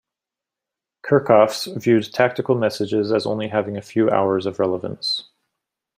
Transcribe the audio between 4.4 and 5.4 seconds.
of relevance.